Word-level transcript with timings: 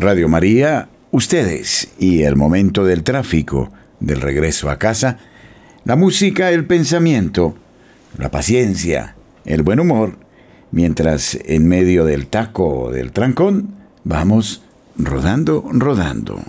Radio 0.00 0.30
María, 0.30 0.88
ustedes 1.10 1.90
y 1.98 2.22
el 2.22 2.34
momento 2.34 2.86
del 2.86 3.04
tráfico, 3.04 3.70
del 4.00 4.22
regreso 4.22 4.70
a 4.70 4.78
casa, 4.78 5.18
la 5.84 5.94
música, 5.94 6.50
el 6.52 6.64
pensamiento, 6.64 7.54
la 8.16 8.30
paciencia, 8.30 9.14
el 9.44 9.62
buen 9.62 9.78
humor, 9.78 10.16
mientras 10.70 11.38
en 11.44 11.68
medio 11.68 12.06
del 12.06 12.28
taco 12.28 12.84
o 12.84 12.90
del 12.90 13.12
trancón 13.12 13.74
vamos 14.02 14.62
rodando, 14.96 15.68
rodando. 15.70 16.40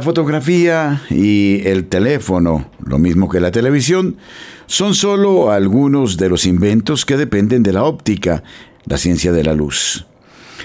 La 0.00 0.04
fotografía 0.04 1.02
y 1.10 1.60
el 1.66 1.84
teléfono, 1.84 2.70
lo 2.82 2.98
mismo 2.98 3.28
que 3.28 3.38
la 3.38 3.50
televisión, 3.50 4.16
son 4.64 4.94
solo 4.94 5.52
algunos 5.52 6.16
de 6.16 6.30
los 6.30 6.46
inventos 6.46 7.04
que 7.04 7.18
dependen 7.18 7.62
de 7.62 7.74
la 7.74 7.84
óptica, 7.84 8.42
la 8.86 8.96
ciencia 8.96 9.30
de 9.30 9.44
la 9.44 9.52
luz. 9.52 10.06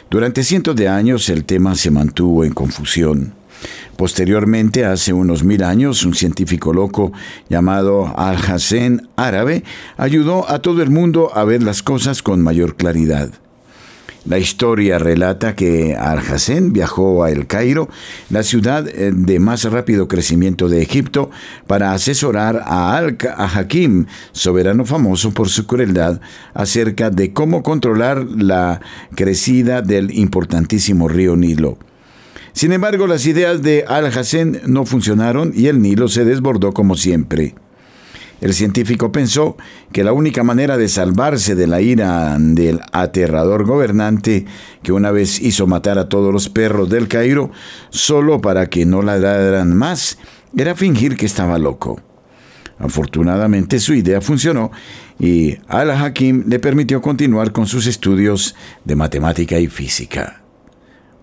Durante 0.09 0.41
cientos 0.45 0.77
de 0.77 0.87
años 0.87 1.27
el 1.27 1.43
tema 1.43 1.75
se 1.75 1.91
mantuvo 1.91 2.45
en 2.45 2.53
confusión. 2.53 3.33
Posteriormente, 3.97 4.85
hace 4.85 5.11
unos 5.11 5.43
mil 5.43 5.63
años, 5.63 6.05
un 6.05 6.13
científico 6.13 6.71
loco 6.71 7.11
llamado 7.49 8.17
Al-Hassan 8.17 9.09
Árabe 9.17 9.65
ayudó 9.97 10.49
a 10.49 10.59
todo 10.59 10.81
el 10.81 10.91
mundo 10.91 11.35
a 11.35 11.43
ver 11.43 11.61
las 11.61 11.83
cosas 11.83 12.23
con 12.23 12.41
mayor 12.41 12.77
claridad. 12.77 13.31
La 14.25 14.39
historia 14.39 14.97
relata 14.97 15.55
que 15.55 15.95
Al-Hassan 15.95 16.73
viajó 16.73 17.23
a 17.23 17.29
El 17.29 17.45
Cairo, 17.45 17.89
la 18.31 18.41
ciudad 18.41 18.87
eh, 18.87 19.11
de 19.13 19.39
más 19.39 19.65
rápido 19.65 20.07
crecimiento 20.07 20.67
de 20.67 20.81
Egipto, 20.81 21.29
para 21.67 21.93
asesorar 21.93 22.63
a 22.65 22.97
Al-Hakim, 22.97 24.07
soberano 24.31 24.83
famoso 24.83 25.31
por 25.31 25.49
su 25.49 25.67
crueldad, 25.67 26.21
acerca 26.55 27.11
de 27.11 27.33
cómo 27.33 27.61
controlar 27.61 28.25
la 28.25 28.81
crecida 29.13 29.83
del 29.83 30.09
importantísimo 30.17 31.07
río 31.07 31.35
Nilo. 31.35 31.77
Sin 32.51 32.71
embargo, 32.71 33.05
las 33.05 33.27
ideas 33.27 33.61
de 33.61 33.85
Al-Hassan 33.87 34.61
no 34.65 34.85
funcionaron 34.85 35.51
y 35.53 35.67
el 35.67 35.83
Nilo 35.83 36.07
se 36.07 36.25
desbordó 36.25 36.71
como 36.71 36.95
siempre. 36.95 37.53
El 38.41 38.53
científico 38.53 39.11
pensó 39.11 39.55
que 39.91 40.03
la 40.03 40.11
única 40.11 40.43
manera 40.43 40.77
de 40.77 40.89
salvarse 40.89 41.55
de 41.55 41.67
la 41.67 41.81
ira 41.81 42.35
del 42.37 42.81
aterrador 42.91 43.65
gobernante 43.65 44.45
que 44.83 44.91
una 44.91 45.11
vez 45.11 45.39
hizo 45.39 45.67
matar 45.67 45.97
a 45.97 46.09
todos 46.09 46.33
los 46.33 46.49
perros 46.49 46.89
del 46.89 47.07
Cairo 47.07 47.51
solo 47.89 48.41
para 48.41 48.69
que 48.69 48.85
no 48.85 49.01
ladraran 49.01 49.75
más 49.75 50.17
era 50.55 50.75
fingir 50.75 51.15
que 51.15 51.25
estaba 51.25 51.57
loco. 51.57 52.01
Afortunadamente 52.77 53.79
su 53.79 53.93
idea 53.93 54.19
funcionó 54.19 54.71
y 55.17 55.57
Al-Hakim 55.67 56.43
le 56.47 56.59
permitió 56.59 57.01
continuar 57.01 57.53
con 57.53 57.67
sus 57.67 57.87
estudios 57.87 58.53
de 58.83 58.97
matemática 58.97 59.57
y 59.59 59.67
física. 59.67 60.41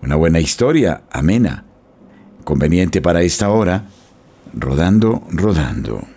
Una 0.01 0.15
buena 0.15 0.39
historia, 0.39 1.03
amena, 1.11 1.63
conveniente 2.43 3.01
para 3.01 3.21
esta 3.21 3.49
hora, 3.49 3.85
rodando, 4.53 5.23
rodando. 5.29 6.12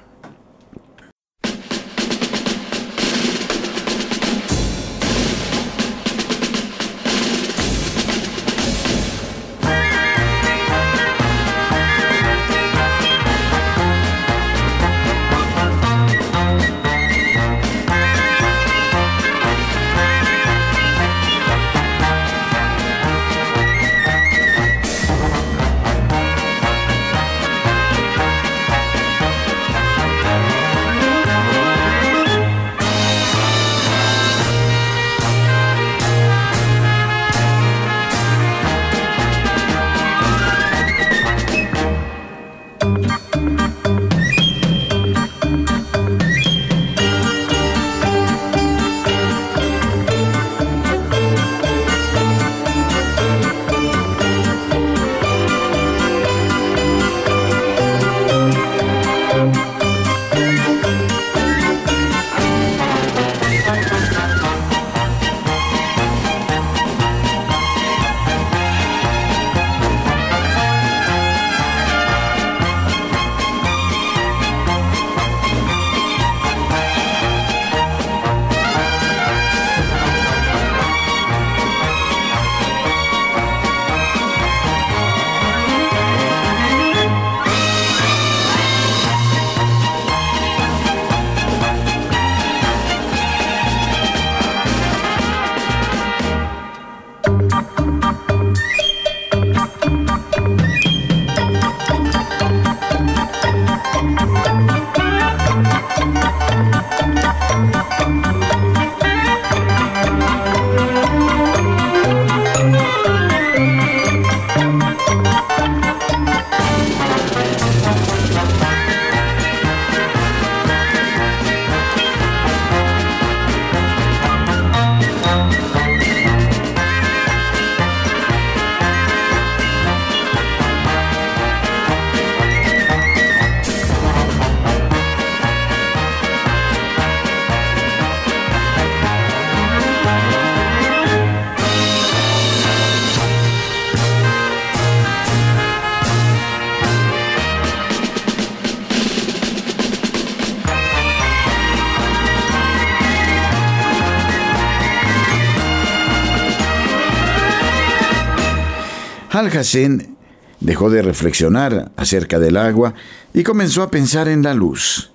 Al-Hassan 159.36 160.16
dejó 160.60 160.88
de 160.88 161.02
reflexionar 161.02 161.92
acerca 161.96 162.38
del 162.38 162.56
agua 162.56 162.94
y 163.34 163.42
comenzó 163.42 163.82
a 163.82 163.90
pensar 163.90 164.28
en 164.28 164.42
la 164.42 164.54
luz. 164.54 165.12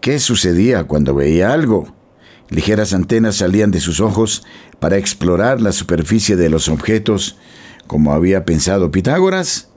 ¿Qué 0.00 0.18
sucedía 0.18 0.84
cuando 0.84 1.14
veía 1.14 1.52
algo? 1.52 1.94
Ligeras 2.48 2.92
antenas 2.92 3.36
salían 3.36 3.70
de 3.70 3.78
sus 3.78 4.00
ojos 4.00 4.42
para 4.80 4.96
explorar 4.96 5.60
la 5.60 5.70
superficie 5.70 6.34
de 6.34 6.50
los 6.50 6.68
objetos, 6.68 7.36
como 7.86 8.12
había 8.12 8.44
pensado 8.44 8.90
Pitágoras. 8.90 9.68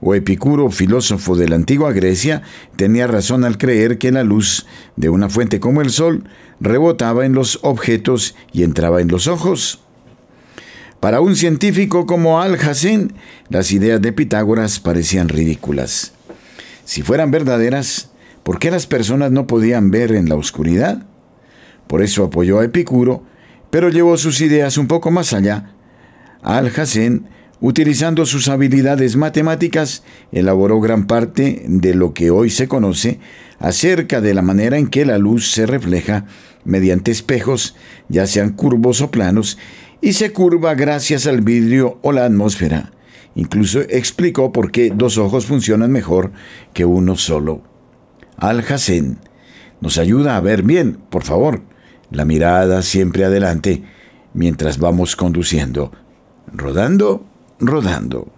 O 0.00 0.14
Epicuro, 0.14 0.70
filósofo 0.70 1.34
de 1.34 1.48
la 1.48 1.56
antigua 1.56 1.92
Grecia, 1.92 2.42
tenía 2.76 3.06
razón 3.06 3.44
al 3.44 3.56
creer 3.56 3.96
que 3.96 4.12
la 4.12 4.22
luz 4.22 4.66
de 4.96 5.08
una 5.08 5.30
fuente 5.30 5.60
como 5.60 5.80
el 5.80 5.90
sol 5.90 6.24
rebotaba 6.60 7.24
en 7.24 7.32
los 7.32 7.58
objetos 7.62 8.36
y 8.52 8.64
entraba 8.64 9.00
en 9.00 9.08
los 9.08 9.26
ojos. 9.26 9.80
Para 11.00 11.20
un 11.20 11.36
científico 11.36 12.06
como 12.06 12.40
Al-Hassan, 12.40 13.12
las 13.50 13.70
ideas 13.70 14.02
de 14.02 14.12
Pitágoras 14.12 14.80
parecían 14.80 15.28
ridículas. 15.28 16.12
Si 16.84 17.02
fueran 17.02 17.30
verdaderas, 17.30 18.10
¿por 18.42 18.58
qué 18.58 18.72
las 18.72 18.88
personas 18.88 19.30
no 19.30 19.46
podían 19.46 19.92
ver 19.92 20.10
en 20.10 20.28
la 20.28 20.34
oscuridad? 20.34 21.06
Por 21.86 22.02
eso 22.02 22.24
apoyó 22.24 22.58
a 22.58 22.64
Epicuro, 22.64 23.22
pero 23.70 23.90
llevó 23.90 24.16
sus 24.16 24.40
ideas 24.40 24.76
un 24.76 24.88
poco 24.88 25.12
más 25.12 25.32
allá. 25.32 25.70
Al-Hassan, 26.42 27.28
utilizando 27.60 28.26
sus 28.26 28.48
habilidades 28.48 29.14
matemáticas, 29.14 30.02
elaboró 30.32 30.80
gran 30.80 31.06
parte 31.06 31.62
de 31.68 31.94
lo 31.94 32.12
que 32.12 32.32
hoy 32.32 32.50
se 32.50 32.66
conoce 32.66 33.20
acerca 33.60 34.20
de 34.20 34.34
la 34.34 34.42
manera 34.42 34.78
en 34.78 34.88
que 34.88 35.04
la 35.04 35.18
luz 35.18 35.52
se 35.52 35.64
refleja 35.64 36.24
mediante 36.64 37.12
espejos, 37.12 37.76
ya 38.08 38.26
sean 38.26 38.50
curvos 38.50 39.00
o 39.00 39.10
planos, 39.12 39.58
y 40.00 40.12
se 40.12 40.32
curva 40.32 40.74
gracias 40.74 41.26
al 41.26 41.40
vidrio 41.40 41.98
o 42.02 42.12
la 42.12 42.24
atmósfera. 42.24 42.92
Incluso 43.34 43.80
explicó 43.80 44.52
por 44.52 44.70
qué 44.70 44.92
dos 44.94 45.18
ojos 45.18 45.46
funcionan 45.46 45.92
mejor 45.92 46.32
que 46.72 46.84
uno 46.84 47.16
solo. 47.16 47.62
Al-Hassan 48.36 49.18
nos 49.80 49.98
ayuda 49.98 50.36
a 50.36 50.40
ver 50.40 50.62
bien, 50.62 50.98
por 51.10 51.24
favor. 51.24 51.62
La 52.10 52.24
mirada 52.24 52.82
siempre 52.82 53.24
adelante 53.24 53.84
mientras 54.34 54.78
vamos 54.78 55.14
conduciendo. 55.14 55.92
Rodando, 56.52 57.26
rodando. 57.60 58.32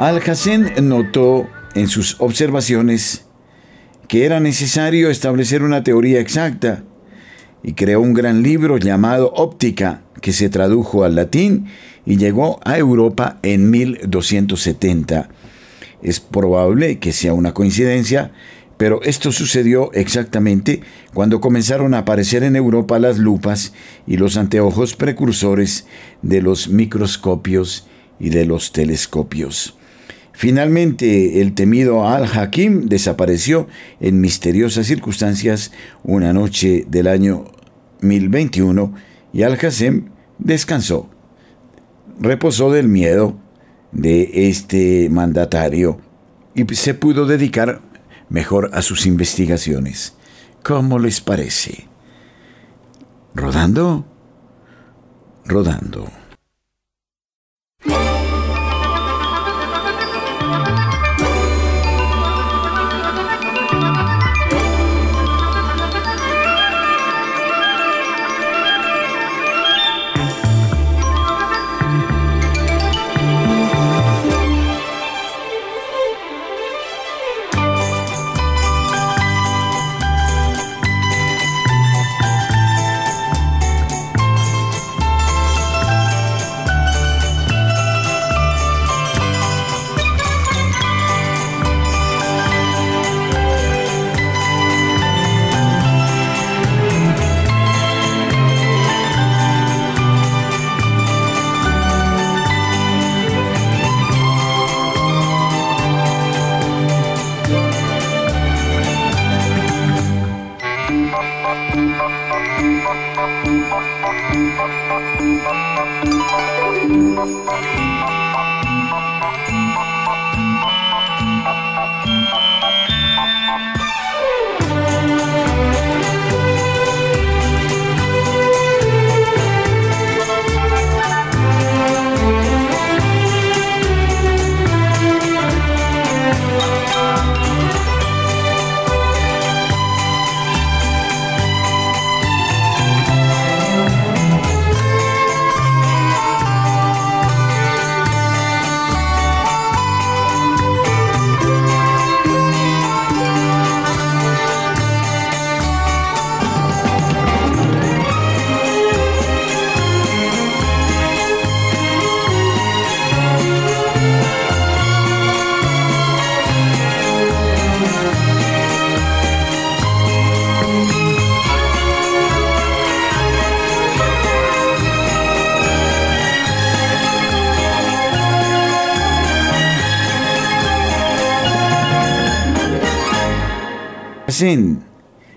Al-Hassan 0.00 0.88
notó 0.88 1.46
en 1.74 1.86
sus 1.86 2.18
observaciones 2.20 3.26
que 4.08 4.24
era 4.24 4.40
necesario 4.40 5.10
establecer 5.10 5.62
una 5.62 5.82
teoría 5.82 6.20
exacta 6.20 6.84
y 7.62 7.74
creó 7.74 8.00
un 8.00 8.14
gran 8.14 8.42
libro 8.42 8.78
llamado 8.78 9.30
Óptica, 9.36 10.00
que 10.22 10.32
se 10.32 10.48
tradujo 10.48 11.04
al 11.04 11.16
latín 11.16 11.66
y 12.06 12.16
llegó 12.16 12.60
a 12.64 12.78
Europa 12.78 13.40
en 13.42 13.68
1270. 13.68 15.28
Es 16.00 16.18
probable 16.18 16.98
que 16.98 17.12
sea 17.12 17.34
una 17.34 17.52
coincidencia, 17.52 18.32
pero 18.78 19.02
esto 19.02 19.32
sucedió 19.32 19.92
exactamente 19.92 20.80
cuando 21.12 21.42
comenzaron 21.42 21.92
a 21.92 21.98
aparecer 21.98 22.42
en 22.42 22.56
Europa 22.56 22.98
las 22.98 23.18
lupas 23.18 23.74
y 24.06 24.16
los 24.16 24.38
anteojos 24.38 24.96
precursores 24.96 25.84
de 26.22 26.40
los 26.40 26.68
microscopios 26.70 27.86
y 28.18 28.30
de 28.30 28.46
los 28.46 28.72
telescopios. 28.72 29.76
Finalmente, 30.40 31.42
el 31.42 31.52
temido 31.52 32.08
Al-Hakim 32.08 32.88
desapareció 32.88 33.68
en 34.00 34.22
misteriosas 34.22 34.86
circunstancias 34.86 35.70
una 36.02 36.32
noche 36.32 36.86
del 36.88 37.08
año 37.08 37.44
1021 38.00 38.94
y 39.34 39.42
Al-Hassem 39.42 40.08
descansó. 40.38 41.10
Reposó 42.18 42.72
del 42.72 42.88
miedo 42.88 43.36
de 43.92 44.48
este 44.48 45.10
mandatario 45.10 46.00
y 46.54 46.64
se 46.74 46.94
pudo 46.94 47.26
dedicar 47.26 47.82
mejor 48.30 48.70
a 48.72 48.80
sus 48.80 49.04
investigaciones. 49.04 50.14
¿Cómo 50.62 50.98
les 50.98 51.20
parece? 51.20 51.86
¿Rodando? 53.34 54.06
Rodando. 55.44 56.19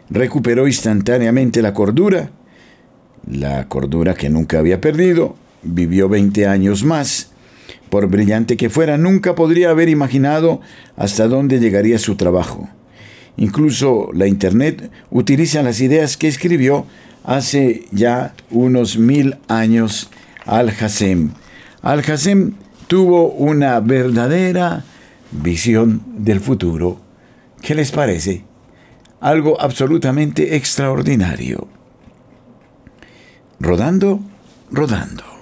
Recuperó 0.09 0.67
instantáneamente 0.67 1.61
la 1.61 1.73
cordura, 1.73 2.31
la 3.29 3.67
cordura 3.67 4.13
que 4.13 4.29
nunca 4.29 4.59
había 4.59 4.79
perdido, 4.81 5.35
vivió 5.63 6.09
20 6.09 6.47
años 6.47 6.83
más. 6.83 7.31
Por 7.89 8.07
brillante 8.07 8.57
que 8.57 8.69
fuera, 8.69 8.97
nunca 8.97 9.35
podría 9.35 9.69
haber 9.69 9.89
imaginado 9.89 10.61
hasta 10.95 11.27
dónde 11.27 11.59
llegaría 11.59 11.97
su 11.99 12.15
trabajo. 12.15 12.67
Incluso 13.37 14.09
la 14.13 14.27
Internet 14.27 14.91
utiliza 15.09 15.63
las 15.63 15.81
ideas 15.81 16.17
que 16.17 16.27
escribió 16.27 16.85
hace 17.23 17.85
ya 17.91 18.33
unos 18.51 18.97
mil 18.97 19.37
años 19.47 20.09
Al-Hassem. 20.45 21.31
Al-Hassem 21.81 22.53
tuvo 22.87 23.31
una 23.31 23.79
verdadera 23.79 24.83
visión 25.31 26.03
del 26.17 26.39
futuro. 26.39 26.99
¿Qué 27.61 27.75
les 27.75 27.91
parece? 27.91 28.43
Algo 29.23 29.59
absolutamente 29.59 30.55
extraordinario. 30.57 31.69
Rodando, 33.59 34.19
rodando. 34.69 35.32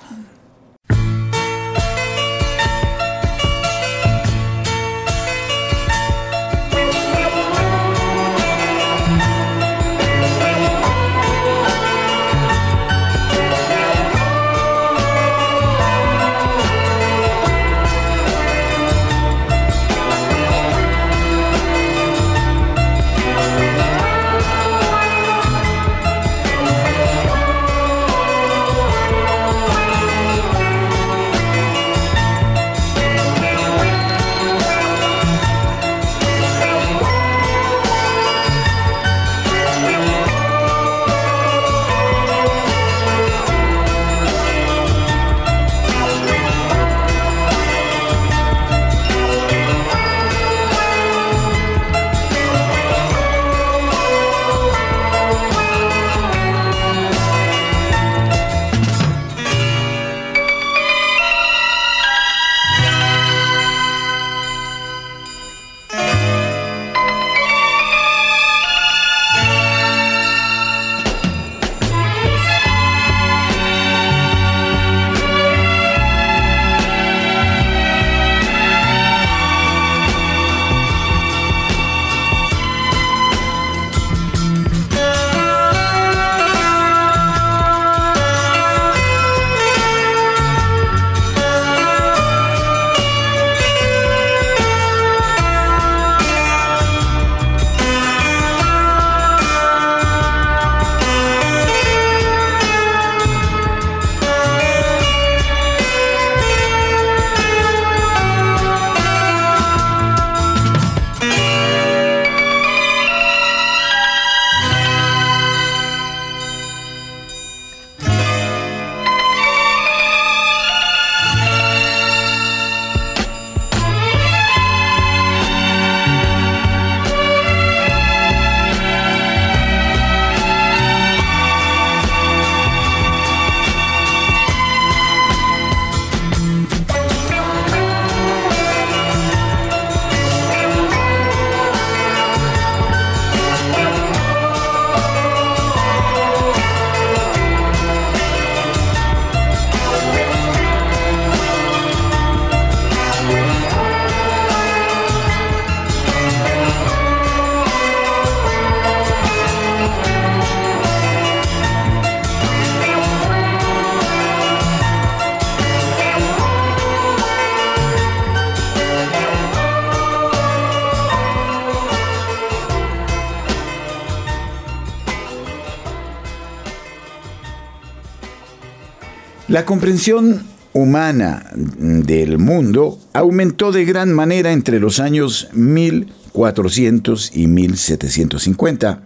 La 179.51 179.65
comprensión 179.65 180.43
humana 180.71 181.45
del 181.53 182.37
mundo 182.37 182.97
aumentó 183.11 183.73
de 183.73 183.83
gran 183.83 184.13
manera 184.13 184.53
entre 184.53 184.79
los 184.79 185.01
años 185.01 185.49
1400 185.51 187.31
y 187.35 187.47
1750. 187.47 189.01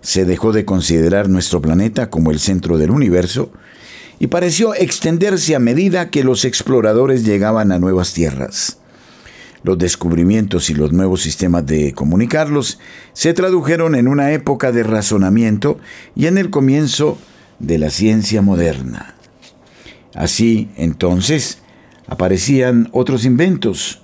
Se 0.00 0.24
dejó 0.24 0.52
de 0.52 0.64
considerar 0.64 1.28
nuestro 1.28 1.60
planeta 1.60 2.08
como 2.08 2.30
el 2.30 2.38
centro 2.38 2.78
del 2.78 2.90
universo 2.90 3.52
y 4.18 4.28
pareció 4.28 4.74
extenderse 4.74 5.54
a 5.54 5.58
medida 5.58 6.08
que 6.08 6.24
los 6.24 6.46
exploradores 6.46 7.26
llegaban 7.26 7.70
a 7.70 7.78
nuevas 7.78 8.14
tierras. 8.14 8.78
Los 9.64 9.76
descubrimientos 9.76 10.70
y 10.70 10.74
los 10.74 10.94
nuevos 10.94 11.20
sistemas 11.20 11.66
de 11.66 11.92
comunicarlos 11.92 12.78
se 13.12 13.34
tradujeron 13.34 13.96
en 13.96 14.08
una 14.08 14.32
época 14.32 14.72
de 14.72 14.82
razonamiento 14.82 15.78
y 16.16 16.24
en 16.24 16.38
el 16.38 16.48
comienzo 16.48 17.18
de 17.58 17.76
la 17.76 17.90
ciencia 17.90 18.40
moderna. 18.40 19.17
Así, 20.18 20.68
entonces, 20.76 21.60
aparecían 22.06 22.88
otros 22.92 23.24
inventos, 23.24 24.02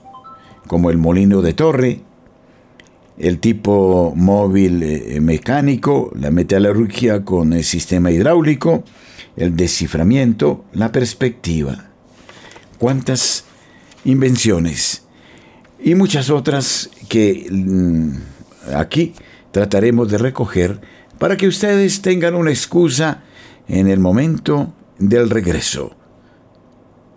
como 0.67 0.91
el 0.91 0.99
molino 0.99 1.43
de 1.43 1.53
torre, 1.53 2.01
el 3.19 3.39
tipo 3.39 4.13
móvil 4.17 4.83
eh, 4.83 5.21
mecánico, 5.21 6.11
la 6.15 6.31
metalurgia 6.31 7.25
con 7.25 7.53
el 7.53 7.65
sistema 7.65 8.11
hidráulico, 8.11 8.85
el 9.37 9.57
desciframiento, 9.57 10.65
la 10.73 10.93
perspectiva. 10.93 11.91
¿Cuántas 12.79 13.45
invenciones? 14.05 15.05
y 15.85 15.95
muchas 15.95 16.31
otras 16.31 16.91
que 17.11 17.47
mm, 17.51 18.17
aquí 18.75 19.13
trataremos 19.53 20.11
de 20.11 20.17
recoger 20.17 20.81
para 21.19 21.37
que 21.37 21.47
ustedes 21.47 22.01
tengan 22.01 22.35
una 22.35 22.51
excusa 22.51 23.23
en 23.69 23.89
el 23.89 24.01
momento 24.01 24.73
del 24.99 25.29
regreso. 25.29 25.95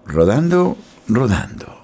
Rodando, 0.07 0.77
rodando. 1.09 1.76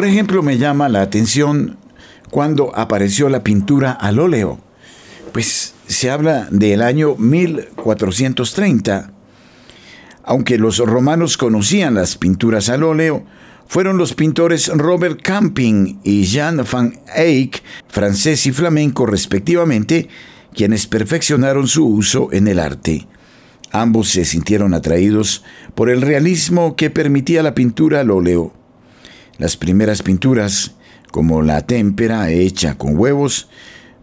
Por 0.00 0.08
ejemplo, 0.08 0.42
me 0.42 0.56
llama 0.56 0.88
la 0.88 1.02
atención 1.02 1.76
cuando 2.30 2.74
apareció 2.74 3.28
la 3.28 3.44
pintura 3.44 3.92
al 3.92 4.18
óleo. 4.18 4.58
Pues 5.30 5.74
se 5.88 6.10
habla 6.10 6.48
del 6.50 6.80
año 6.80 7.16
1430. 7.16 9.12
Aunque 10.24 10.56
los 10.56 10.78
romanos 10.78 11.36
conocían 11.36 11.92
las 11.92 12.16
pinturas 12.16 12.70
al 12.70 12.82
óleo, 12.82 13.26
fueron 13.66 13.98
los 13.98 14.14
pintores 14.14 14.68
Robert 14.68 15.20
Camping 15.20 15.98
y 16.02 16.24
Jean 16.24 16.64
van 16.72 16.98
Eyck, 17.14 17.62
francés 17.86 18.46
y 18.46 18.52
flamenco 18.52 19.04
respectivamente, 19.04 20.08
quienes 20.54 20.86
perfeccionaron 20.86 21.68
su 21.68 21.86
uso 21.86 22.30
en 22.32 22.48
el 22.48 22.58
arte. 22.58 23.06
Ambos 23.70 24.08
se 24.08 24.24
sintieron 24.24 24.72
atraídos 24.72 25.44
por 25.74 25.90
el 25.90 26.00
realismo 26.00 26.74
que 26.74 26.88
permitía 26.88 27.42
la 27.42 27.54
pintura 27.54 28.00
al 28.00 28.10
óleo. 28.10 28.54
Las 29.40 29.56
primeras 29.56 30.02
pinturas, 30.02 30.72
como 31.12 31.40
la 31.40 31.66
témpera 31.66 32.30
hecha 32.30 32.76
con 32.76 32.98
huevos, 32.98 33.48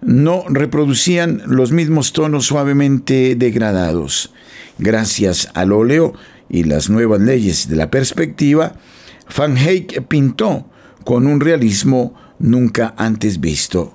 no 0.01 0.43
reproducían 0.49 1.43
los 1.45 1.71
mismos 1.71 2.11
tonos 2.11 2.47
suavemente 2.47 3.35
degradados. 3.35 4.33
Gracias 4.79 5.49
al 5.53 5.73
óleo 5.73 6.15
y 6.49 6.63
las 6.63 6.89
nuevas 6.89 7.21
leyes 7.21 7.69
de 7.69 7.75
la 7.75 7.91
perspectiva, 7.91 8.77
Van 9.37 9.59
Eyck 9.59 10.07
pintó 10.07 10.65
con 11.03 11.27
un 11.27 11.39
realismo 11.39 12.15
nunca 12.39 12.95
antes 12.97 13.39
visto. 13.39 13.93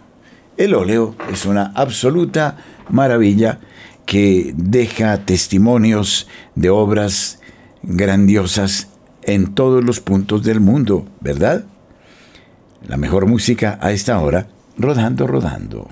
El 0.56 0.74
óleo 0.74 1.16
es 1.32 1.44
una 1.44 1.72
absoluta 1.74 2.56
maravilla 2.88 3.58
que 4.06 4.54
deja 4.56 5.24
testimonios 5.24 6.28
de 6.54 6.70
obras 6.70 7.40
grandiosas 7.82 8.91
en 9.22 9.54
todos 9.54 9.84
los 9.84 10.00
puntos 10.00 10.42
del 10.42 10.60
mundo, 10.60 11.06
¿verdad? 11.20 11.64
La 12.86 12.96
mejor 12.96 13.26
música 13.26 13.78
a 13.80 13.92
esta 13.92 14.18
hora, 14.18 14.48
rodando, 14.76 15.26
rodando. 15.26 15.88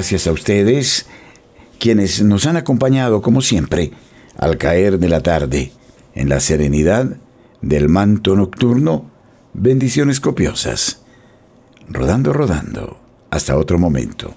Gracias 0.00 0.26
a 0.26 0.32
ustedes, 0.32 1.04
quienes 1.78 2.22
nos 2.22 2.46
han 2.46 2.56
acompañado 2.56 3.20
como 3.20 3.42
siempre 3.42 3.90
al 4.38 4.56
caer 4.56 4.98
de 4.98 5.10
la 5.10 5.20
tarde, 5.20 5.72
en 6.14 6.30
la 6.30 6.40
serenidad 6.40 7.18
del 7.60 7.90
manto 7.90 8.34
nocturno, 8.34 9.10
bendiciones 9.52 10.18
copiosas. 10.18 11.02
Rodando, 11.86 12.32
rodando. 12.32 12.98
Hasta 13.28 13.58
otro 13.58 13.78
momento. 13.78 14.34